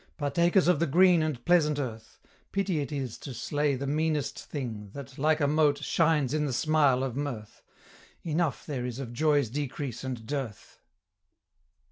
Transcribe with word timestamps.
Partakers 0.17 0.67
of 0.67 0.79
the 0.79 0.87
green 0.87 1.21
and 1.21 1.45
pleasant 1.45 1.77
earth: 1.77 2.19
Pity 2.51 2.79
it 2.79 2.91
is 2.91 3.19
to 3.19 3.35
slay 3.35 3.75
the 3.75 3.85
meanest 3.85 4.39
thing, 4.45 4.89
That, 4.93 5.19
like 5.19 5.39
a 5.39 5.45
mote, 5.45 5.83
shines 5.83 6.33
in 6.33 6.47
the 6.47 6.53
smile 6.53 7.03
of 7.03 7.15
mirth: 7.15 7.61
Enough 8.23 8.65
there 8.65 8.83
is 8.87 8.97
of 8.97 9.13
joy's 9.13 9.47
decrease 9.51 10.03
and 10.03 10.25
dearth!" 10.25 10.79